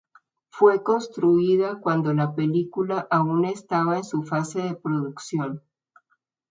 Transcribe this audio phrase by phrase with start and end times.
[0.49, 5.61] Fue construida cuando la película aún estaba en su fase de producción.